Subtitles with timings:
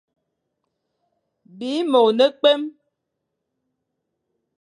[1.57, 2.61] Bî môr ne-kwém.